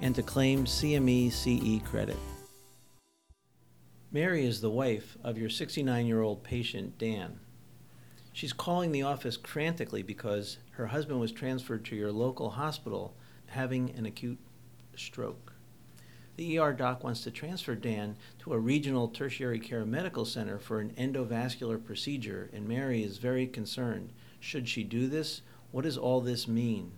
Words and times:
and 0.00 0.14
to 0.14 0.22
claim 0.22 0.64
CME 0.64 1.32
CE 1.32 1.82
credit. 1.86 2.16
Mary 4.12 4.46
is 4.46 4.60
the 4.60 4.70
wife 4.70 5.16
of 5.22 5.36
your 5.36 5.50
69 5.50 6.06
year 6.06 6.22
old 6.22 6.42
patient, 6.42 6.98
Dan. 6.98 7.40
She's 8.32 8.52
calling 8.52 8.92
the 8.92 9.02
office 9.02 9.36
frantically 9.36 10.02
because 10.02 10.58
her 10.72 10.88
husband 10.88 11.20
was 11.20 11.32
transferred 11.32 11.84
to 11.86 11.96
your 11.96 12.12
local 12.12 12.50
hospital 12.50 13.14
having 13.46 13.90
an 13.96 14.06
acute 14.06 14.38
stroke. 14.94 15.54
The 16.36 16.58
ER 16.58 16.74
doc 16.74 17.02
wants 17.02 17.22
to 17.22 17.30
transfer 17.30 17.74
Dan 17.74 18.16
to 18.40 18.52
a 18.52 18.58
regional 18.58 19.08
tertiary 19.08 19.58
care 19.58 19.86
medical 19.86 20.26
center 20.26 20.58
for 20.58 20.80
an 20.80 20.90
endovascular 20.98 21.82
procedure, 21.82 22.50
and 22.52 22.68
Mary 22.68 23.02
is 23.02 23.16
very 23.16 23.46
concerned. 23.46 24.12
Should 24.38 24.68
she 24.68 24.84
do 24.84 25.08
this? 25.08 25.40
What 25.70 25.84
does 25.84 25.96
all 25.96 26.20
this 26.20 26.46
mean? 26.46 26.92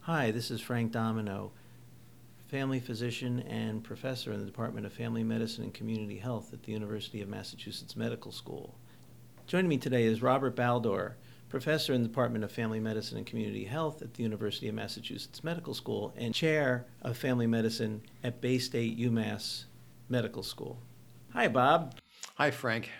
Hi, 0.00 0.30
this 0.30 0.50
is 0.50 0.60
Frank 0.60 0.92
Domino, 0.92 1.52
family 2.48 2.78
physician 2.78 3.40
and 3.40 3.82
professor 3.82 4.32
in 4.32 4.38
the 4.38 4.46
Department 4.46 4.86
of 4.86 4.92
Family 4.92 5.24
Medicine 5.24 5.64
and 5.64 5.74
Community 5.74 6.18
Health 6.18 6.52
at 6.52 6.62
the 6.62 6.72
University 6.72 7.20
of 7.20 7.28
Massachusetts 7.28 7.96
Medical 7.96 8.30
School. 8.30 8.78
Joining 9.48 9.68
me 9.68 9.78
today 9.78 10.04
is 10.04 10.22
Robert 10.22 10.54
Baldor, 10.54 11.14
professor 11.48 11.92
in 11.92 12.02
the 12.02 12.08
Department 12.08 12.44
of 12.44 12.52
Family 12.52 12.78
Medicine 12.78 13.18
and 13.18 13.26
Community 13.26 13.64
Health 13.64 14.00
at 14.00 14.14
the 14.14 14.22
University 14.22 14.68
of 14.68 14.76
Massachusetts 14.76 15.42
Medical 15.42 15.74
School 15.74 16.14
and 16.16 16.32
chair 16.32 16.86
of 17.02 17.16
family 17.16 17.48
medicine 17.48 18.00
at 18.22 18.40
Baystate 18.40 18.98
UMass 18.98 19.64
Medical 20.08 20.44
School. 20.44 20.78
Hi, 21.32 21.48
Bob. 21.48 21.96
Hi, 22.36 22.52
Frank. 22.52 22.90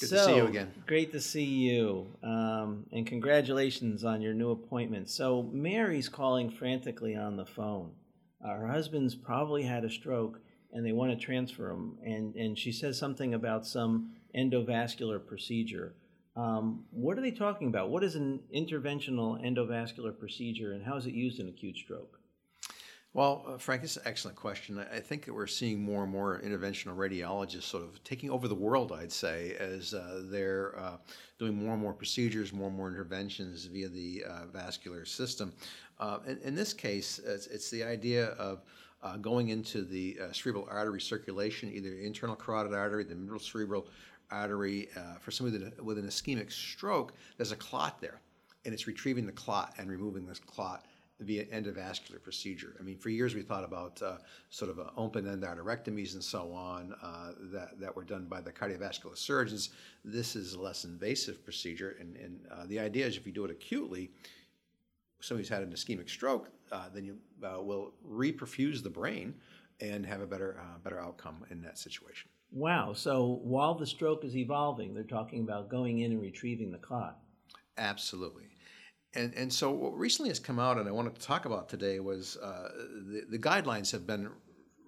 Good 0.00 0.10
so, 0.10 0.16
to 0.16 0.24
see 0.24 0.36
you 0.36 0.46
again. 0.46 0.70
Great 0.86 1.12
to 1.12 1.20
see 1.20 1.44
you. 1.44 2.08
Um, 2.22 2.84
and 2.92 3.06
congratulations 3.06 4.04
on 4.04 4.20
your 4.20 4.34
new 4.34 4.50
appointment. 4.50 5.08
So, 5.08 5.48
Mary's 5.50 6.10
calling 6.10 6.50
frantically 6.50 7.16
on 7.16 7.36
the 7.36 7.46
phone. 7.46 7.92
Her 8.46 8.66
husband's 8.66 9.14
probably 9.14 9.62
had 9.62 9.84
a 9.84 9.90
stroke 9.90 10.40
and 10.72 10.84
they 10.84 10.92
want 10.92 11.10
to 11.18 11.24
transfer 11.24 11.70
him. 11.70 11.98
And, 12.04 12.34
and 12.34 12.58
she 12.58 12.72
says 12.72 12.98
something 12.98 13.34
about 13.34 13.66
some 13.66 14.12
endovascular 14.36 15.24
procedure. 15.24 15.94
Um, 16.36 16.84
what 16.90 17.16
are 17.16 17.22
they 17.22 17.30
talking 17.30 17.68
about? 17.68 17.90
What 17.90 18.04
is 18.04 18.14
an 18.14 18.40
interventional 18.54 19.42
endovascular 19.42 20.18
procedure, 20.18 20.72
and 20.72 20.84
how 20.84 20.96
is 20.96 21.06
it 21.06 21.14
used 21.14 21.40
in 21.40 21.48
acute 21.48 21.76
stroke? 21.76 22.20
Well, 23.16 23.46
uh, 23.48 23.56
Frank, 23.56 23.82
it's 23.82 23.96
an 23.96 24.02
excellent 24.04 24.36
question. 24.36 24.78
I 24.92 25.00
think 25.00 25.24
that 25.24 25.32
we're 25.32 25.46
seeing 25.46 25.82
more 25.82 26.02
and 26.02 26.12
more 26.12 26.38
interventional 26.44 26.94
radiologists 26.94 27.62
sort 27.62 27.82
of 27.82 28.04
taking 28.04 28.28
over 28.30 28.46
the 28.46 28.54
world, 28.54 28.92
I'd 28.92 29.10
say, 29.10 29.56
as 29.58 29.94
uh, 29.94 30.24
they're 30.24 30.78
uh, 30.78 30.98
doing 31.38 31.54
more 31.54 31.72
and 31.72 31.80
more 31.80 31.94
procedures, 31.94 32.52
more 32.52 32.68
and 32.68 32.76
more 32.76 32.88
interventions 32.88 33.64
via 33.64 33.88
the 33.88 34.22
uh, 34.28 34.44
vascular 34.52 35.06
system. 35.06 35.54
Uh, 35.98 36.18
in, 36.26 36.38
in, 36.44 36.54
this 36.54 36.74
case, 36.74 37.18
it's, 37.24 37.46
it's, 37.46 37.70
the 37.70 37.82
idea 37.82 38.32
of 38.32 38.60
uh, 39.02 39.16
going 39.16 39.48
into 39.48 39.80
the 39.80 40.18
cerebral 40.32 40.68
artery 40.70 41.00
circulation, 41.00 41.72
either 41.72 41.94
internal 41.94 42.36
carotid 42.36 42.74
artery, 42.74 43.02
the 43.02 43.14
middle 43.14 43.38
cerebral 43.38 43.86
artery, 44.30 44.90
for 45.22 45.30
somebody 45.30 45.64
with 45.82 45.96
an 45.96 46.06
ischemic 46.06 46.52
stroke, 46.52 47.14
there's 47.38 47.50
a 47.50 47.56
clot 47.56 47.98
there, 47.98 48.20
and 48.66 48.74
it's 48.74 48.86
retrieving 48.86 49.24
the 49.24 49.32
clot 49.32 49.72
and 49.78 49.88
removing 49.88 50.26
this 50.26 50.38
clot 50.38 50.84
via 51.20 51.44
endovascular 51.46 52.22
procedure. 52.22 52.76
I 52.78 52.82
mean, 52.82 52.98
for 52.98 53.08
years 53.08 53.34
we 53.34 53.42
thought 53.42 53.64
about 53.64 54.00
uh, 54.02 54.18
sort 54.50 54.70
of 54.70 54.78
uh, 54.78 54.90
open 54.96 55.24
endarterectomies 55.24 56.14
and 56.14 56.22
so 56.22 56.52
on 56.52 56.94
uh, 57.02 57.32
that, 57.52 57.80
that 57.80 57.96
were 57.96 58.04
done 58.04 58.26
by 58.26 58.40
the 58.40 58.52
cardiovascular 58.52 59.16
surgeons. 59.16 59.70
This 60.04 60.36
is 60.36 60.54
a 60.54 60.60
less 60.60 60.84
invasive 60.84 61.42
procedure, 61.42 61.96
and, 61.98 62.16
and 62.16 62.40
uh, 62.50 62.66
the 62.66 62.78
idea 62.78 63.06
is 63.06 63.16
if 63.16 63.26
you 63.26 63.32
do 63.32 63.44
it 63.44 63.50
acutely, 63.50 64.10
somebody's 65.20 65.48
had 65.48 65.62
an 65.62 65.72
ischemic 65.72 66.10
stroke, 66.10 66.50
uh, 66.70 66.88
then 66.92 67.04
you 67.04 67.16
uh, 67.42 67.62
will 67.62 67.94
reperfuse 68.06 68.82
the 68.82 68.90
brain 68.90 69.34
and 69.80 70.04
have 70.04 70.20
a 70.20 70.26
better, 70.26 70.58
better 70.82 70.98
outcome 70.98 71.44
in 71.50 71.60
that 71.62 71.78
situation. 71.78 72.30
Wow. 72.50 72.92
So 72.94 73.40
while 73.42 73.74
the 73.74 73.86
stroke 73.86 74.24
is 74.24 74.36
evolving, 74.36 74.94
they're 74.94 75.02
talking 75.02 75.40
about 75.40 75.68
going 75.68 75.98
in 75.98 76.12
and 76.12 76.20
retrieving 76.20 76.70
the 76.70 76.78
clot. 76.78 77.18
Absolutely. 77.76 78.44
And, 79.16 79.34
and 79.34 79.52
so 79.52 79.70
what 79.70 79.98
recently 79.98 80.28
has 80.28 80.38
come 80.38 80.58
out, 80.58 80.78
and 80.78 80.86
I 80.86 80.92
wanted 80.92 81.14
to 81.14 81.20
talk 81.20 81.46
about 81.46 81.68
today, 81.68 82.00
was 82.00 82.36
uh, 82.36 82.68
the, 83.06 83.24
the 83.30 83.38
guidelines 83.38 83.90
have 83.92 84.06
been 84.06 84.28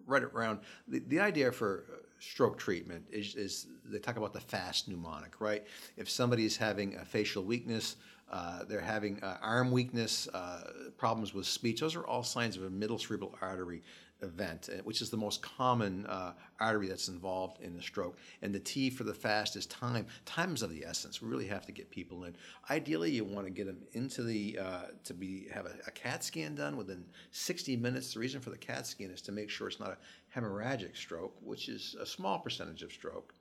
right 0.07 0.23
around 0.23 0.61
the, 0.87 1.01
the 1.09 1.19
idea 1.21 1.51
for 1.51 1.85
stroke 2.19 2.59
treatment 2.59 3.05
is, 3.11 3.35
is 3.37 3.67
they 3.85 3.99
talk 3.99 4.17
about 4.17 4.33
the 4.33 4.41
fast 4.41 4.89
mnemonic, 4.89 5.41
right? 5.41 5.65
If 5.97 6.11
somebody 6.11 6.45
is 6.45 6.57
having 6.57 6.97
a 6.97 7.05
facial 7.05 7.45
weakness, 7.45 7.97
uh, 8.31 8.65
they're 8.65 8.81
having 8.81 9.23
uh, 9.23 9.39
arm 9.41 9.71
weakness, 9.71 10.29
uh, 10.35 10.73
problems 10.97 11.33
with 11.33 11.47
speech, 11.47 11.81
those 11.81 11.97
are 11.97 12.07
all 12.07 12.23
signs 12.23 12.57
of 12.57 12.65
a 12.65 12.71
middle 12.71 12.99
cerebral 12.99 13.35
artery 13.41 13.83
event, 14.23 14.69
uh, 14.73 14.83
which 14.83 15.01
is 15.01 15.11
the 15.11 15.17
most 15.17 15.43
common 15.43 16.07
uh, 16.07 16.33
artery 16.61 16.89
that's 16.89 17.09
involved 17.09 17.61
in 17.63 17.75
the 17.75 17.83
stroke. 17.83 18.17
And 18.43 18.55
the 18.55 18.59
T 18.61 18.91
for 18.91 19.05
the 19.05 19.15
fast 19.15 19.57
is 19.57 19.67
time. 19.67 20.07
Time 20.25 20.55
is 20.55 20.63
of 20.63 20.71
the 20.71 20.85
essence. 20.85 21.23
We 21.23 21.29
really 21.29 21.47
have 21.47 21.67
to 21.67 21.73
get 21.73 21.91
people 21.91 22.25
in. 22.25 22.37
Ideally, 22.71 23.11
you 23.11 23.25
want 23.25 23.47
to 23.47 23.53
get 23.53 23.67
them 23.67 23.79
into 23.93 24.23
the 24.23 24.59
uh, 24.59 24.83
to 25.05 25.15
be 25.15 25.49
have 25.53 25.67
a, 25.67 25.75
a, 25.87 25.91
CAT 25.91 26.25
scan 26.25 26.55
done 26.55 26.77
within 26.77 27.05
60 27.31 27.77
minutes. 27.77 28.15
The 28.15 28.21
reason 28.21 28.41
for 28.41 28.51
the 28.51 28.59
CAT 28.59 28.87
scan 28.87 29.11
is 29.11 29.23
to 29.23 29.33
make 29.33 29.51
sure 29.51 29.69
it's 29.69 29.81
not 29.81 29.91
a 29.91 30.39
hemorrhagic 30.39 30.97
stroke, 30.97 31.35
which 31.43 31.69
is 31.69 31.97
a 32.01 32.07
small 32.07 32.39
percentage 32.39 32.83
of 32.83 32.93
stroke. 32.93 33.35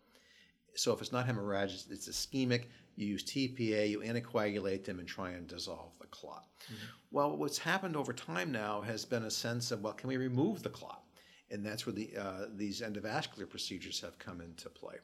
So 0.76 0.94
if 0.94 1.02
it's 1.02 1.12
not 1.12 1.28
hemorrhagic, 1.28 1.92
it's 1.92 2.08
ischemic. 2.08 2.66
You 2.98 3.08
use 3.08 3.24
TPA, 3.24 3.90
you 3.90 4.00
anticoagulate 4.00 4.84
them, 4.84 5.00
and 5.00 5.08
try 5.08 5.30
and 5.30 5.48
dissolve 5.48 5.92
the 6.02 6.08
clot. 6.08 6.48
Mm-hmm. 6.66 6.86
Well, 7.12 7.38
what's 7.38 7.60
happened 7.60 7.96
over 7.96 8.12
time 8.12 8.52
now 8.52 8.82
has 8.82 9.06
been 9.06 9.24
a 9.24 9.32
sense 9.32 9.72
of, 9.72 9.84
well, 9.84 9.94
can 9.94 10.10
we 10.10 10.18
remove 10.18 10.64
the 10.64 10.70
clot? 10.70 11.04
And 11.52 11.66
that's 11.66 11.86
where 11.86 11.94
the, 11.94 12.10
uh, 12.20 12.46
these 12.56 12.82
endovascular 12.82 13.48
procedures 13.50 14.02
have 14.02 14.18
come 14.20 14.42
into 14.42 14.68
play. 14.70 14.96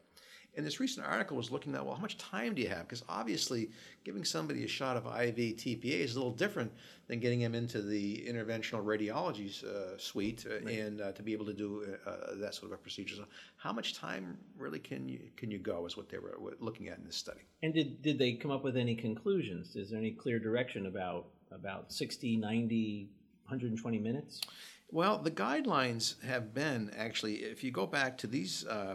And 0.56 0.64
this 0.64 0.80
recent 0.80 1.06
article 1.06 1.36
was 1.36 1.50
looking 1.50 1.74
at, 1.74 1.84
well, 1.84 1.94
how 1.94 2.00
much 2.00 2.16
time 2.16 2.54
do 2.54 2.62
you 2.62 2.68
have? 2.68 2.82
Because 2.82 3.02
obviously, 3.08 3.70
giving 4.04 4.24
somebody 4.24 4.64
a 4.64 4.68
shot 4.68 4.96
of 4.96 5.06
IV 5.06 5.56
TPA 5.56 6.00
is 6.00 6.14
a 6.14 6.18
little 6.18 6.32
different 6.32 6.72
than 7.08 7.18
getting 7.18 7.40
them 7.40 7.54
into 7.54 7.82
the 7.82 8.24
interventional 8.28 8.84
radiology 8.84 9.64
uh, 9.64 9.98
suite 9.98 10.46
uh, 10.48 10.64
right. 10.64 10.78
and 10.78 11.00
uh, 11.00 11.12
to 11.12 11.22
be 11.22 11.32
able 11.32 11.46
to 11.46 11.52
do 11.52 11.96
uh, 12.06 12.10
uh, 12.10 12.16
that 12.36 12.54
sort 12.54 12.72
of 12.72 12.78
a 12.78 12.80
procedure. 12.80 13.16
So, 13.16 13.24
how 13.56 13.72
much 13.72 13.94
time 13.94 14.38
really 14.56 14.78
can 14.78 15.08
you 15.08 15.20
can 15.36 15.50
you 15.50 15.58
go? 15.58 15.86
Is 15.86 15.96
what 15.96 16.08
they 16.08 16.18
were 16.18 16.38
looking 16.60 16.88
at 16.88 16.98
in 16.98 17.04
this 17.04 17.16
study. 17.16 17.40
And 17.62 17.74
did 17.74 18.00
did 18.02 18.18
they 18.18 18.34
come 18.34 18.50
up 18.50 18.62
with 18.62 18.76
any 18.76 18.94
conclusions? 18.94 19.76
Is 19.76 19.90
there 19.90 19.98
any 19.98 20.12
clear 20.12 20.38
direction 20.38 20.86
about 20.86 21.26
about 21.50 21.92
60, 21.92 22.36
90, 22.36 23.08
120 23.44 23.98
minutes? 23.98 24.40
Well, 24.90 25.18
the 25.18 25.30
guidelines 25.30 26.22
have 26.22 26.54
been 26.54 26.90
actually, 26.96 27.36
if 27.36 27.64
you 27.64 27.70
go 27.70 27.86
back 27.86 28.18
to 28.18 28.26
these 28.26 28.66
um, 28.68 28.76
uh, 28.78 28.94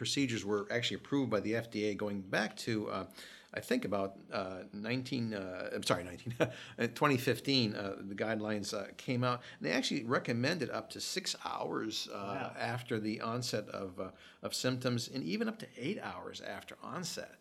procedures 0.00 0.46
were 0.46 0.66
actually 0.70 0.94
approved 0.94 1.30
by 1.30 1.40
the 1.40 1.52
FDA 1.52 1.94
going 1.94 2.22
back 2.22 2.56
to, 2.56 2.88
uh, 2.88 3.04
I 3.52 3.60
think 3.60 3.84
about 3.84 4.16
uh, 4.32 4.60
19, 4.72 5.34
uh, 5.34 5.68
I'm 5.74 5.82
sorry, 5.82 6.04
19, 6.04 6.36
2015, 6.78 7.74
uh, 7.74 7.96
the 8.08 8.14
guidelines 8.14 8.72
uh, 8.72 8.86
came 8.96 9.22
out. 9.22 9.42
And 9.58 9.68
they 9.68 9.72
actually 9.72 10.04
recommended 10.04 10.70
up 10.70 10.88
to 10.92 11.02
six 11.02 11.36
hours 11.44 12.08
uh, 12.10 12.16
wow. 12.16 12.52
after 12.58 12.98
the 12.98 13.20
onset 13.20 13.68
of, 13.68 14.00
of 14.42 14.54
symptoms 14.54 15.10
and 15.12 15.22
even 15.22 15.50
up 15.50 15.58
to 15.58 15.66
eight 15.76 15.98
hours 16.02 16.40
after 16.40 16.78
onset. 16.82 17.34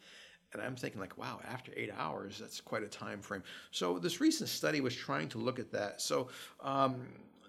And 0.52 0.62
I'm 0.62 0.76
thinking, 0.76 1.00
like, 1.00 1.18
wow, 1.18 1.40
after 1.50 1.72
eight 1.78 1.94
hours, 1.98 2.40
that's 2.40 2.60
quite 2.60 2.84
a 2.84 2.90
time 2.90 3.22
frame. 3.22 3.44
So 3.72 4.00
this 4.00 4.20
recent 4.20 4.50
study 4.50 4.82
was 4.82 4.94
trying 4.94 5.30
to 5.30 5.38
look 5.38 5.60
at 5.60 5.72
that. 5.72 6.02
So 6.02 6.28
um, 6.62 7.08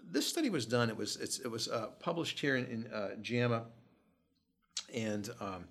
this 0.08 0.24
study 0.24 0.50
was 0.50 0.66
done. 0.66 0.88
It 0.88 0.96
was 0.96 1.16
it 1.16 1.50
was 1.50 1.68
published 1.98 2.38
here 2.38 2.54
in, 2.54 2.66
in 2.66 3.22
JAMA 3.22 3.64
and 4.94 5.30
um, 5.40 5.64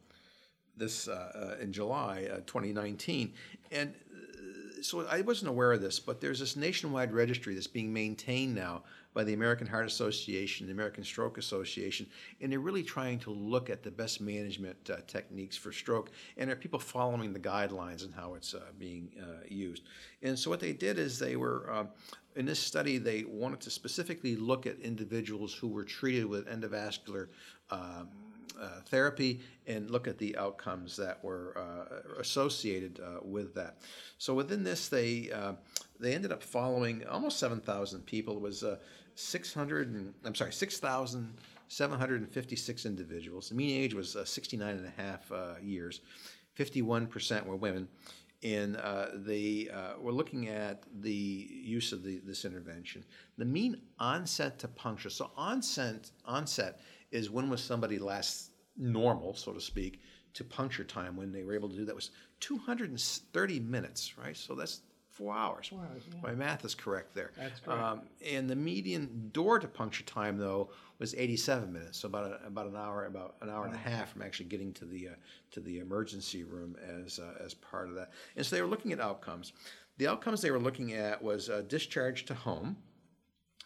this 0.78 1.08
uh, 1.08 1.56
uh, 1.60 1.62
in 1.62 1.72
July 1.74 2.28
uh, 2.32 2.38
2019, 2.46 3.34
and 3.72 3.94
so 4.82 5.06
I 5.08 5.22
wasn't 5.22 5.50
aware 5.50 5.74
of 5.74 5.82
this, 5.82 6.00
but 6.00 6.22
there's 6.22 6.40
this 6.40 6.56
nationwide 6.56 7.14
registry 7.14 7.54
that's 7.54 7.68
being 7.68 7.92
maintained 7.92 8.56
now 8.56 8.84
by 9.14 9.24
the 9.24 9.34
American 9.34 9.68
Heart 9.68 9.88
Association, 9.88 10.68
the 10.68 10.72
American 10.72 11.04
Stroke 11.04 11.38
Association, 11.38 12.06
and 12.42 12.52
they're 12.52 12.60
really 12.60 12.84
trying 12.84 13.20
to 13.20 13.32
look 13.32 13.70
at 13.70 13.84
the 13.84 13.92
best 13.92 14.22
management 14.22 14.78
uh, 14.90 14.98
techniques 15.08 15.58
for 15.58 15.72
stroke, 15.72 16.12
and 16.38 16.50
are 16.50 16.56
people 16.56 16.80
following 16.80 17.34
the 17.34 17.40
guidelines 17.40 18.04
and 18.04 18.14
how 18.14 18.36
it's 18.36 18.54
uh, 18.54 18.62
being 18.78 19.10
uh, 19.22 19.44
used. 19.48 19.84
And 20.22 20.38
so 20.38 20.50
what 20.50 20.60
they 20.60 20.74
did 20.74 21.00
is 21.00 21.18
they 21.18 21.36
were 21.36 21.70
uh, 21.72 21.86
in 22.36 22.46
this 22.46 22.60
study 22.60 22.98
they 22.98 23.24
wanted 23.24 23.60
to 23.62 23.72
specifically 23.72 24.36
look 24.36 24.68
at 24.68 24.80
individuals 24.80 25.54
who 25.54 25.68
were 25.68 25.84
treated 25.84 26.26
with 26.26 26.48
endovascular. 26.48 27.28
Um, 27.72 28.10
uh, 28.60 28.82
therapy 28.86 29.40
and 29.68 29.90
look 29.90 30.06
at 30.08 30.18
the 30.18 30.38
outcomes 30.38 30.98
that 30.98 31.24
were 31.24 31.58
uh, 31.58 31.86
associated 32.20 33.00
uh, 33.00 33.20
with 33.24 33.56
that. 33.56 33.78
So 34.18 34.34
within 34.34 34.64
this, 34.64 34.90
they 34.90 35.32
uh, 35.32 35.54
they 36.00 36.16
ended 36.16 36.32
up 36.32 36.42
following 36.44 37.06
almost 37.08 37.40
7,000 37.40 38.06
people. 38.06 38.38
It 38.38 38.42
was 38.42 38.64
600 39.16 39.94
and, 39.94 40.14
I'm 40.24 40.36
sorry, 40.36 40.54
6,756 40.54 42.86
individuals. 42.86 43.50
The 43.50 43.56
mean 43.56 43.82
age 43.82 43.94
was 43.94 44.16
69 44.24 44.78
and 44.78 44.86
a 44.86 44.94
half 45.02 45.30
years. 45.62 46.00
51% 46.58 47.46
were 47.46 47.56
women 47.56 47.88
and 48.44 48.78
uh, 48.78 49.08
they 49.14 49.68
uh, 49.74 50.00
were 50.00 50.12
looking 50.12 50.48
at 50.48 50.84
the 51.02 51.12
use 51.12 51.92
of 51.92 52.04
the, 52.04 52.20
this 52.20 52.46
intervention. 52.46 53.04
The 53.38 53.46
mean 53.46 53.82
onset 54.00 54.60
to 54.60 54.68
puncture. 54.68 55.10
So 55.10 55.32
onset 55.36 56.10
onset 56.26 56.80
is 57.12 57.30
when 57.30 57.50
was 57.50 57.64
somebody 57.64 58.00
last 58.00 58.52
normal, 58.78 59.34
so 59.36 59.52
to 59.52 59.62
speak, 59.62 60.02
to 60.34 60.44
puncture 60.44 60.84
time 60.84 61.16
when 61.16 61.32
they 61.32 61.44
were 61.44 61.54
able 61.54 61.70
to 61.70 61.76
do 61.76 61.86
that 61.86 61.96
was 61.96 62.12
230 62.40 63.60
minutes, 63.60 64.18
right? 64.18 64.38
So 64.38 64.56
that's 64.56 64.82
four 65.20 65.36
hours. 65.36 65.68
Four 65.68 65.80
hours 65.80 66.04
yeah. 66.14 66.22
My 66.22 66.34
math 66.34 66.64
is 66.64 66.74
correct 66.74 67.14
there. 67.14 67.32
That's 67.38 67.60
correct. 67.60 67.82
Um, 67.82 68.02
and 68.26 68.50
the 68.50 68.56
median 68.56 69.30
door 69.34 69.60
to 69.60 69.68
puncture 69.68 70.04
time, 70.04 70.38
though, 70.38 70.70
was 71.00 71.14
87 71.16 71.72
minutes, 71.72 72.00
so 72.00 72.08
about 72.08 72.26
a, 72.26 72.48
about 72.48 72.68
an 72.68 72.76
hour, 72.76 73.06
about 73.06 73.36
an 73.42 73.50
hour 73.50 73.66
and 73.66 73.74
a 73.74 73.78
half 73.78 74.12
from 74.12 74.22
actually 74.22 74.48
getting 74.48 74.74
to 74.74 74.86
the 74.86 75.10
uh, 75.10 75.12
to 75.52 75.62
the 75.62 75.80
emergency 75.80 76.44
room 76.44 76.76
as 77.04 77.20
uh, 77.20 77.44
as 77.44 77.54
part 77.54 77.88
of 77.90 77.96
that. 77.96 78.12
And 78.36 78.46
so 78.46 78.56
they 78.56 78.62
were 78.62 78.68
looking 78.68 78.92
at 78.92 79.00
outcomes. 79.00 79.54
The 79.98 80.08
outcomes 80.08 80.42
they 80.42 80.52
were 80.52 80.60
looking 80.60 80.94
at 80.94 81.22
was 81.22 81.50
uh, 81.50 81.64
discharge 81.68 82.26
to 82.26 82.34
home 82.34 82.78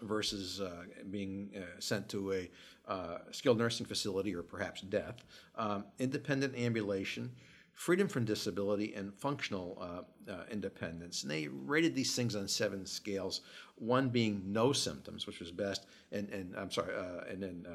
versus 0.03 0.61
uh, 0.61 0.83
being 1.09 1.49
uh, 1.55 1.79
sent 1.79 2.09
to 2.09 2.33
a 2.33 2.49
uh, 2.87 3.19
skilled 3.31 3.57
nursing 3.57 3.85
facility 3.85 4.35
or 4.35 4.43
perhaps 4.43 4.81
death, 4.81 5.23
um, 5.55 5.85
independent 5.99 6.55
ambulation, 6.55 7.31
freedom 7.73 8.07
from 8.07 8.25
disability, 8.25 8.93
and 8.93 9.13
functional 9.15 9.77
uh, 9.81 10.31
uh, 10.31 10.43
independence. 10.51 11.23
And 11.23 11.31
they 11.31 11.47
rated 11.47 11.95
these 11.95 12.15
things 12.15 12.35
on 12.35 12.47
seven 12.47 12.85
scales, 12.85 13.41
one 13.75 14.09
being 14.09 14.41
no 14.45 14.73
symptoms, 14.73 15.25
which 15.25 15.39
was 15.39 15.51
best, 15.51 15.85
and, 16.11 16.29
and 16.29 16.55
I'm 16.55 16.71
sorry, 16.71 16.93
and 17.29 17.41
then 17.41 17.65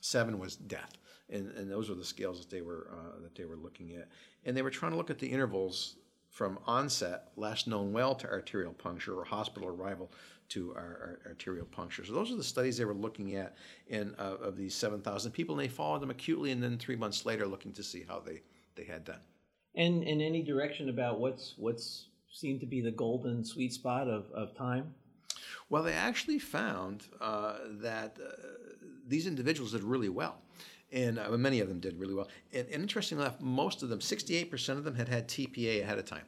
seven 0.00 0.38
was 0.38 0.56
death. 0.56 0.98
And, 1.28 1.50
and 1.56 1.70
those 1.70 1.88
were 1.88 1.96
the 1.96 2.04
scales 2.04 2.38
that 2.40 2.50
they 2.50 2.62
were 2.62 2.88
that 3.20 3.34
they 3.34 3.44
were 3.44 3.56
looking 3.56 3.94
at, 3.96 4.08
and 4.44 4.56
they 4.56 4.62
were 4.62 4.70
trying 4.70 4.92
to 4.92 4.96
look 4.96 5.10
at 5.10 5.18
the 5.18 5.26
intervals 5.26 5.96
from 6.36 6.58
onset, 6.66 7.28
last 7.36 7.66
known 7.66 7.94
well, 7.94 8.14
to 8.14 8.28
arterial 8.28 8.74
puncture 8.74 9.18
or 9.18 9.24
hospital 9.24 9.70
arrival 9.70 10.10
to 10.50 10.74
our, 10.74 11.18
our 11.24 11.30
arterial 11.30 11.66
puncture. 11.66 12.04
So 12.04 12.12
those 12.12 12.32
are 12.32 12.36
the 12.36 12.44
studies 12.44 12.76
they 12.76 12.84
were 12.84 12.94
looking 12.94 13.36
at 13.36 13.56
in 13.88 14.14
uh, 14.18 14.36
of 14.40 14.56
these 14.56 14.74
7,000 14.74 15.32
people, 15.32 15.58
and 15.58 15.64
they 15.64 15.72
followed 15.72 16.00
them 16.00 16.10
acutely, 16.10 16.52
and 16.52 16.62
then 16.62 16.78
three 16.78 16.96
months 16.96 17.26
later, 17.26 17.46
looking 17.46 17.72
to 17.74 17.82
see 17.82 18.04
how 18.06 18.20
they, 18.20 18.42
they 18.74 18.84
had 18.84 19.04
done. 19.04 19.20
And 19.74 20.02
in 20.02 20.20
any 20.20 20.42
direction 20.42 20.88
about 20.88 21.20
what's 21.20 21.54
what's 21.58 22.06
seemed 22.32 22.60
to 22.60 22.66
be 22.66 22.80
the 22.80 22.90
golden 22.90 23.44
sweet 23.44 23.72
spot 23.72 24.08
of, 24.08 24.30
of 24.32 24.54
time? 24.54 24.94
Well, 25.68 25.82
they 25.82 25.92
actually 25.92 26.38
found 26.38 27.04
uh, 27.20 27.56
that 27.80 28.18
uh, 28.22 28.30
these 29.06 29.26
individuals 29.26 29.72
did 29.72 29.82
really 29.82 30.08
well 30.08 30.38
and 30.92 31.18
uh, 31.18 31.30
many 31.36 31.60
of 31.60 31.68
them 31.68 31.80
did 31.80 31.98
really 31.98 32.14
well. 32.14 32.28
And, 32.52 32.66
and 32.68 32.82
interestingly 32.82 33.24
enough, 33.24 33.40
most 33.40 33.82
of 33.82 33.88
them, 33.88 33.98
68% 33.98 34.68
of 34.70 34.84
them, 34.84 34.94
had 34.94 35.08
had 35.08 35.28
TPA 35.28 35.82
ahead 35.82 35.98
of 35.98 36.04
time. 36.04 36.24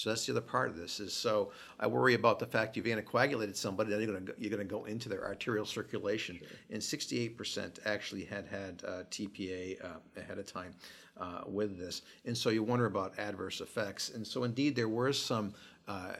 So 0.00 0.08
that's 0.08 0.24
the 0.24 0.32
other 0.32 0.40
part 0.40 0.70
of 0.70 0.78
this 0.78 0.98
is 0.98 1.12
so 1.12 1.52
I 1.78 1.86
worry 1.86 2.14
about 2.14 2.38
the 2.38 2.46
fact 2.46 2.74
you've 2.74 2.86
anticoagulated 2.86 3.54
somebody 3.54 3.90
that 3.90 4.00
you're 4.00 4.10
going 4.10 4.24
to 4.24 4.34
you're 4.38 4.50
going 4.50 4.66
to 4.66 4.74
go 4.74 4.86
into 4.86 5.10
their 5.10 5.26
arterial 5.26 5.66
circulation, 5.66 6.38
sure. 6.38 6.48
and 6.70 6.80
68% 6.80 7.80
actually 7.84 8.24
had 8.24 8.46
had 8.46 8.82
uh, 8.86 8.90
TPA 9.10 9.84
uh, 9.84 9.88
ahead 10.16 10.38
of 10.38 10.50
time 10.50 10.74
uh, 11.18 11.42
with 11.46 11.78
this, 11.78 12.00
and 12.24 12.34
so 12.36 12.48
you 12.48 12.62
wonder 12.62 12.86
about 12.86 13.18
adverse 13.18 13.60
effects. 13.60 14.08
And 14.08 14.26
so 14.26 14.44
indeed 14.44 14.74
there 14.74 14.88
were 14.88 15.12
some 15.12 15.52
uh, 15.86 16.12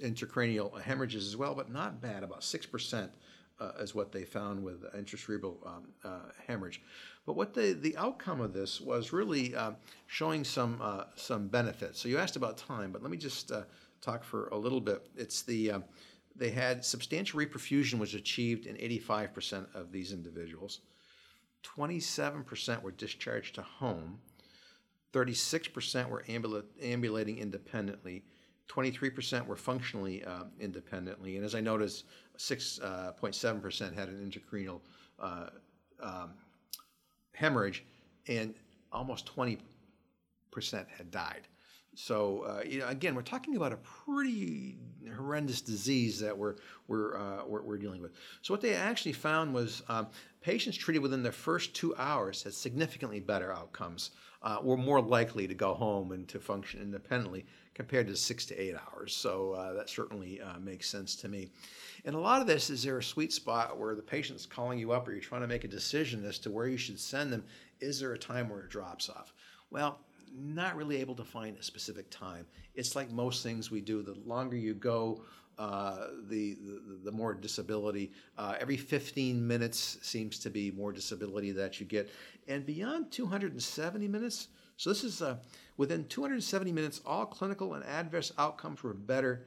intracranial 0.00 0.80
hemorrhages 0.80 1.26
as 1.26 1.36
well, 1.36 1.56
but 1.56 1.72
not 1.72 2.00
bad. 2.00 2.22
About 2.22 2.44
six 2.44 2.66
percent 2.66 3.10
uh, 3.60 3.72
is 3.80 3.94
what 3.94 4.12
they 4.12 4.24
found 4.24 4.62
with 4.62 4.82
intracerebral 4.94 5.66
um, 5.66 5.88
uh, 6.04 6.30
hemorrhage. 6.46 6.82
But 7.26 7.36
what 7.36 7.54
the, 7.54 7.72
the 7.72 7.96
outcome 7.96 8.40
of 8.40 8.52
this 8.52 8.80
was 8.80 9.12
really 9.12 9.54
uh, 9.54 9.72
showing 10.06 10.44
some 10.44 10.80
uh, 10.82 11.04
some 11.16 11.48
benefits. 11.48 12.00
So 12.00 12.08
you 12.08 12.18
asked 12.18 12.36
about 12.36 12.58
time, 12.58 12.92
but 12.92 13.02
let 13.02 13.10
me 13.10 13.16
just 13.16 13.52
uh, 13.52 13.62
talk 14.00 14.24
for 14.24 14.48
a 14.48 14.56
little 14.56 14.80
bit. 14.80 15.08
It's 15.16 15.42
the 15.42 15.72
uh, 15.72 15.80
they 16.36 16.50
had 16.50 16.84
substantial 16.84 17.38
reperfusion 17.38 17.98
was 17.98 18.14
achieved 18.14 18.66
in 18.66 18.76
85% 18.76 19.72
of 19.74 19.92
these 19.92 20.12
individuals. 20.12 20.80
27% 21.62 22.82
were 22.82 22.90
discharged 22.90 23.54
to 23.54 23.62
home. 23.62 24.18
36% 25.12 26.08
were 26.08 26.24
ambula- 26.28 26.64
ambulating 26.82 27.38
independently. 27.38 28.24
23% 28.68 29.46
were 29.46 29.56
functionally 29.56 30.24
uh, 30.24 30.44
independently. 30.58 31.36
And 31.36 31.44
as 31.44 31.54
I 31.54 31.60
noticed, 31.60 32.04
6.7% 32.38 32.82
uh, 32.82 33.94
had 33.94 34.08
an 34.08 34.30
intracranial 34.30 34.80
uh, 35.18 35.46
um, 36.02 36.30
hemorrhage, 37.32 37.84
and 38.26 38.54
almost 38.92 39.26
20% 39.34 39.58
had 40.88 41.10
died. 41.10 41.42
So, 41.94 42.40
uh, 42.40 42.62
you 42.66 42.80
know, 42.80 42.88
again, 42.88 43.14
we're 43.14 43.22
talking 43.22 43.56
about 43.56 43.72
a 43.72 43.76
pretty 43.76 44.76
horrendous 45.16 45.60
disease 45.60 46.18
that 46.20 46.36
we're, 46.36 46.56
we're, 46.88 47.16
uh, 47.16 47.44
we're, 47.46 47.62
we're, 47.62 47.78
dealing 47.78 48.02
with. 48.02 48.12
So, 48.42 48.52
what 48.52 48.60
they 48.60 48.74
actually 48.74 49.12
found 49.12 49.54
was 49.54 49.82
um, 49.88 50.08
patients 50.40 50.76
treated 50.76 51.02
within 51.02 51.22
the 51.22 51.30
first 51.30 51.74
two 51.74 51.94
hours 51.96 52.42
had 52.42 52.52
significantly 52.52 53.20
better 53.20 53.52
outcomes, 53.52 54.10
uh, 54.42 54.58
were 54.62 54.76
more 54.76 55.00
likely 55.00 55.46
to 55.46 55.54
go 55.54 55.74
home 55.74 56.12
and 56.12 56.26
to 56.28 56.40
function 56.40 56.80
independently 56.80 57.46
compared 57.74 58.06
to 58.08 58.16
six 58.16 58.44
to 58.46 58.56
eight 58.60 58.74
hours. 58.74 59.14
So, 59.14 59.52
uh, 59.52 59.72
that 59.74 59.88
certainly 59.88 60.40
uh, 60.40 60.58
makes 60.58 60.88
sense 60.88 61.14
to 61.16 61.28
me. 61.28 61.50
And 62.04 62.16
a 62.16 62.18
lot 62.18 62.40
of 62.40 62.46
this 62.46 62.70
is 62.70 62.82
there 62.82 62.98
a 62.98 63.02
sweet 63.02 63.32
spot 63.32 63.78
where 63.78 63.94
the 63.94 64.02
patient's 64.02 64.46
calling 64.46 64.78
you 64.78 64.92
up 64.92 65.06
or 65.06 65.12
you're 65.12 65.20
trying 65.20 65.42
to 65.42 65.46
make 65.46 65.64
a 65.64 65.68
decision 65.68 66.24
as 66.24 66.38
to 66.40 66.50
where 66.50 66.66
you 66.66 66.76
should 66.76 66.98
send 66.98 67.32
them. 67.32 67.44
Is 67.80 68.00
there 68.00 68.12
a 68.12 68.18
time 68.18 68.48
where 68.48 68.60
it 68.60 68.70
drops 68.70 69.08
off? 69.08 69.32
Well, 69.70 69.98
not 70.34 70.76
really 70.76 70.96
able 70.96 71.14
to 71.14 71.24
find 71.24 71.56
a 71.56 71.62
specific 71.62 72.10
time. 72.10 72.46
It's 72.74 72.96
like 72.96 73.10
most 73.10 73.42
things 73.42 73.70
we 73.70 73.80
do. 73.80 74.02
The 74.02 74.16
longer 74.26 74.56
you 74.56 74.74
go, 74.74 75.22
uh, 75.58 76.08
the, 76.28 76.54
the, 76.54 76.98
the 77.04 77.12
more 77.12 77.34
disability. 77.34 78.12
Uh, 78.36 78.56
every 78.58 78.76
15 78.76 79.46
minutes 79.46 79.98
seems 80.02 80.38
to 80.40 80.50
be 80.50 80.70
more 80.72 80.92
disability 80.92 81.52
that 81.52 81.78
you 81.78 81.86
get, 81.86 82.10
and 82.48 82.66
beyond 82.66 83.12
270 83.12 84.08
minutes. 84.08 84.48
So 84.76 84.90
this 84.90 85.04
is 85.04 85.22
uh, 85.22 85.36
within 85.76 86.04
270 86.06 86.72
minutes, 86.72 87.00
all 87.06 87.26
clinical 87.26 87.74
and 87.74 87.84
adverse 87.84 88.32
outcomes 88.38 88.82
were 88.82 88.94
better 88.94 89.46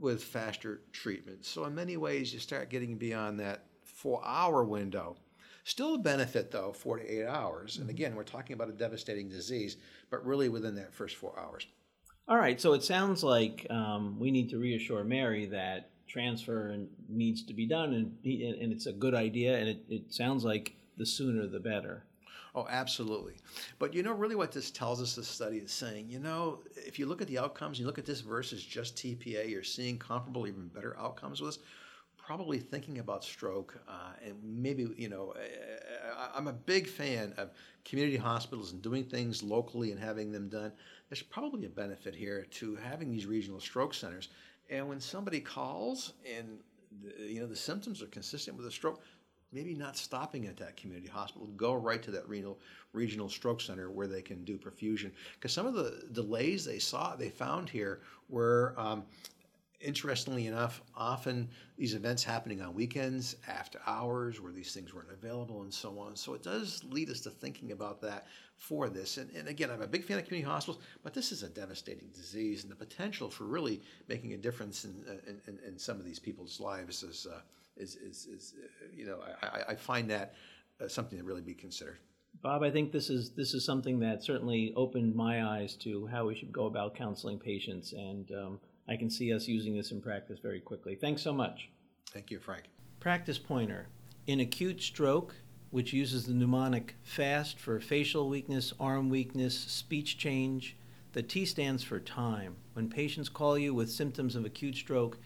with 0.00 0.24
faster 0.24 0.80
treatment. 0.92 1.44
So 1.44 1.64
in 1.66 1.74
many 1.74 1.98
ways, 1.98 2.32
you 2.32 2.40
start 2.40 2.70
getting 2.70 2.96
beyond 2.96 3.38
that 3.40 3.66
four-hour 3.84 4.64
window. 4.64 5.16
Still 5.64 5.94
a 5.94 5.98
benefit 5.98 6.50
though, 6.50 6.72
four 6.72 6.98
to 6.98 7.06
eight 7.06 7.26
hours. 7.26 7.76
And 7.76 7.84
mm-hmm. 7.84 7.90
again, 7.90 8.14
we're 8.14 8.24
talking 8.24 8.54
about 8.54 8.68
a 8.68 8.72
devastating 8.72 9.28
disease, 9.28 9.76
but 10.10 10.24
really 10.26 10.48
within 10.48 10.74
that 10.76 10.92
first 10.92 11.16
four 11.16 11.38
hours. 11.38 11.66
All 12.28 12.36
right. 12.36 12.60
So 12.60 12.72
it 12.72 12.82
sounds 12.82 13.22
like 13.22 13.66
um, 13.70 14.18
we 14.18 14.30
need 14.30 14.50
to 14.50 14.58
reassure 14.58 15.04
Mary 15.04 15.46
that 15.46 15.90
transfer 16.08 16.76
needs 17.08 17.42
to 17.44 17.54
be 17.54 17.66
done, 17.66 17.94
and 17.94 18.16
and 18.24 18.72
it's 18.72 18.86
a 18.86 18.92
good 18.92 19.14
idea, 19.14 19.56
and 19.58 19.68
it, 19.68 19.84
it 19.88 20.12
sounds 20.12 20.44
like 20.44 20.74
the 20.96 21.06
sooner 21.06 21.46
the 21.46 21.60
better. 21.60 22.04
Oh, 22.54 22.66
absolutely. 22.68 23.36
But 23.78 23.94
you 23.94 24.02
know, 24.02 24.12
really 24.12 24.34
what 24.34 24.52
this 24.52 24.70
tells 24.70 25.00
us, 25.00 25.14
this 25.14 25.26
study 25.26 25.58
is 25.58 25.72
saying, 25.72 26.10
you 26.10 26.18
know, 26.18 26.60
if 26.76 26.98
you 26.98 27.06
look 27.06 27.22
at 27.22 27.28
the 27.28 27.38
outcomes, 27.38 27.80
you 27.80 27.86
look 27.86 27.98
at 27.98 28.04
this 28.04 28.20
versus 28.20 28.62
just 28.62 28.96
TPA, 28.96 29.48
you're 29.48 29.62
seeing 29.62 29.96
comparable, 29.96 30.46
even 30.46 30.68
better 30.68 30.96
outcomes 30.98 31.40
with 31.40 31.54
this. 31.54 31.64
Probably 32.24 32.60
thinking 32.60 32.98
about 32.98 33.24
stroke, 33.24 33.76
uh, 33.88 34.12
and 34.24 34.36
maybe, 34.42 34.86
you 34.96 35.08
know, 35.08 35.34
I'm 36.34 36.46
a 36.46 36.52
big 36.52 36.86
fan 36.86 37.34
of 37.36 37.50
community 37.84 38.16
hospitals 38.16 38.72
and 38.72 38.80
doing 38.80 39.04
things 39.04 39.42
locally 39.42 39.90
and 39.90 39.98
having 39.98 40.30
them 40.30 40.48
done. 40.48 40.72
There's 41.08 41.22
probably 41.22 41.66
a 41.66 41.68
benefit 41.68 42.14
here 42.14 42.46
to 42.52 42.76
having 42.76 43.10
these 43.10 43.26
regional 43.26 43.60
stroke 43.60 43.92
centers. 43.92 44.28
And 44.70 44.88
when 44.88 45.00
somebody 45.00 45.40
calls 45.40 46.12
and 46.24 46.60
the, 47.02 47.24
you 47.24 47.40
know 47.40 47.46
the 47.46 47.56
symptoms 47.56 48.00
are 48.02 48.06
consistent 48.06 48.56
with 48.56 48.66
a 48.66 48.70
stroke, 48.70 49.02
maybe 49.52 49.74
not 49.74 49.96
stopping 49.96 50.46
at 50.46 50.56
that 50.58 50.76
community 50.76 51.08
hospital, 51.08 51.48
go 51.56 51.74
right 51.74 52.02
to 52.02 52.10
that 52.12 52.28
renal 52.28 52.58
regional 52.92 53.28
stroke 53.28 53.60
center 53.60 53.90
where 53.90 54.06
they 54.06 54.22
can 54.22 54.44
do 54.44 54.56
perfusion. 54.58 55.10
Because 55.34 55.52
some 55.52 55.66
of 55.66 55.74
the 55.74 56.04
delays 56.12 56.64
they 56.64 56.78
saw, 56.78 57.16
they 57.16 57.30
found 57.30 57.68
here 57.68 58.00
were 58.28 58.74
um, 58.78 59.04
interestingly 59.82 60.46
enough, 60.46 60.82
often 60.96 61.48
these 61.76 61.94
events 61.94 62.22
happening 62.22 62.62
on 62.62 62.74
weekends, 62.74 63.36
after 63.48 63.80
hours, 63.86 64.40
where 64.40 64.52
these 64.52 64.72
things 64.72 64.94
weren't 64.94 65.10
available, 65.10 65.62
and 65.62 65.72
so 65.72 65.98
on. 65.98 66.16
So 66.16 66.34
it 66.34 66.42
does 66.42 66.82
lead 66.84 67.10
us 67.10 67.20
to 67.22 67.30
thinking 67.30 67.72
about 67.72 68.00
that 68.02 68.26
for 68.56 68.88
this. 68.88 69.18
And, 69.18 69.30
and 69.32 69.48
again, 69.48 69.70
I'm 69.70 69.82
a 69.82 69.86
big 69.86 70.04
fan 70.04 70.18
of 70.18 70.24
community 70.24 70.50
hospitals, 70.50 70.82
but 71.02 71.12
this 71.12 71.32
is 71.32 71.42
a 71.42 71.48
devastating 71.48 72.08
disease, 72.14 72.62
and 72.62 72.70
the 72.70 72.76
potential 72.76 73.28
for 73.28 73.44
really 73.44 73.82
making 74.08 74.32
a 74.34 74.38
difference 74.38 74.84
in, 74.84 74.94
in, 75.46 75.58
in, 75.66 75.78
some 75.78 75.98
of 75.98 76.04
these 76.04 76.18
people's 76.18 76.60
lives 76.60 77.02
is, 77.02 77.26
uh, 77.30 77.40
is, 77.76 77.96
is, 77.96 78.26
is 78.26 78.54
uh, 78.62 78.86
you 78.94 79.06
know, 79.06 79.18
I, 79.42 79.72
I 79.72 79.74
find 79.74 80.08
that 80.10 80.34
uh, 80.80 80.88
something 80.88 81.18
to 81.18 81.24
really 81.24 81.42
be 81.42 81.54
considered. 81.54 81.98
Bob, 82.40 82.62
I 82.62 82.70
think 82.70 82.92
this 82.92 83.10
is 83.10 83.30
this 83.32 83.52
is 83.52 83.64
something 83.64 84.00
that 84.00 84.22
certainly 84.22 84.72
opened 84.74 85.14
my 85.14 85.44
eyes 85.44 85.76
to 85.76 86.06
how 86.06 86.26
we 86.26 86.34
should 86.34 86.50
go 86.50 86.64
about 86.64 86.94
counseling 86.94 87.38
patients, 87.38 87.92
and 87.92 88.30
um, 88.32 88.60
I 88.92 88.96
can 88.96 89.08
see 89.08 89.32
us 89.32 89.48
using 89.48 89.74
this 89.74 89.90
in 89.90 90.02
practice 90.02 90.38
very 90.38 90.60
quickly. 90.60 90.94
Thanks 90.94 91.22
so 91.22 91.32
much. 91.32 91.70
Thank 92.10 92.30
you, 92.30 92.38
Frank. 92.38 92.64
Practice 93.00 93.38
pointer. 93.38 93.86
In 94.26 94.40
acute 94.40 94.82
stroke, 94.82 95.34
which 95.70 95.94
uses 95.94 96.26
the 96.26 96.34
mnemonic 96.34 96.96
FAST 97.02 97.58
for 97.58 97.80
facial 97.80 98.28
weakness, 98.28 98.74
arm 98.78 99.08
weakness, 99.08 99.58
speech 99.58 100.18
change, 100.18 100.76
the 101.14 101.22
T 101.22 101.46
stands 101.46 101.82
for 101.82 102.00
time. 102.00 102.56
When 102.74 102.90
patients 102.90 103.30
call 103.30 103.56
you 103.56 103.72
with 103.72 103.90
symptoms 103.90 104.36
of 104.36 104.44
acute 104.44 104.76
stroke, 104.76 105.16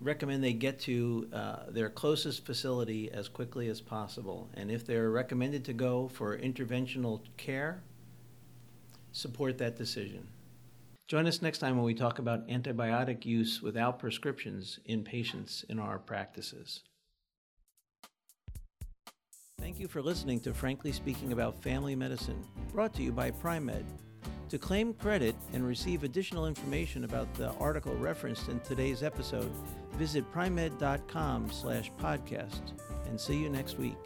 recommend 0.00 0.44
they 0.44 0.52
get 0.52 0.78
to 0.80 1.28
uh, 1.32 1.56
their 1.70 1.90
closest 1.90 2.46
facility 2.46 3.10
as 3.10 3.28
quickly 3.28 3.66
as 3.66 3.80
possible. 3.80 4.48
And 4.54 4.70
if 4.70 4.86
they're 4.86 5.10
recommended 5.10 5.64
to 5.64 5.72
go 5.72 6.06
for 6.06 6.38
interventional 6.38 7.20
care, 7.36 7.82
support 9.10 9.58
that 9.58 9.76
decision. 9.76 10.28
Join 11.10 11.26
us 11.26 11.42
next 11.42 11.58
time 11.58 11.74
when 11.74 11.84
we 11.84 11.92
talk 11.92 12.20
about 12.20 12.46
antibiotic 12.46 13.24
use 13.24 13.60
without 13.60 13.98
prescriptions 13.98 14.78
in 14.84 15.02
patients 15.02 15.64
in 15.68 15.80
our 15.80 15.98
practices. 15.98 16.84
Thank 19.58 19.80
you 19.80 19.88
for 19.88 20.02
listening 20.02 20.38
to 20.42 20.54
Frankly 20.54 20.92
Speaking 20.92 21.32
About 21.32 21.60
Family 21.60 21.96
Medicine, 21.96 22.46
brought 22.72 22.94
to 22.94 23.02
you 23.02 23.10
by 23.10 23.32
Pri-Med. 23.32 23.84
To 24.50 24.58
claim 24.58 24.94
credit 24.94 25.34
and 25.52 25.66
receive 25.66 26.04
additional 26.04 26.46
information 26.46 27.02
about 27.02 27.34
the 27.34 27.50
article 27.54 27.96
referenced 27.96 28.48
in 28.48 28.60
today's 28.60 29.02
episode, 29.02 29.50
visit 29.94 30.30
pri-med.com 30.30 31.50
slash 31.50 31.90
podcast 32.00 32.78
and 33.06 33.20
see 33.20 33.36
you 33.36 33.48
next 33.48 33.78
week. 33.78 33.98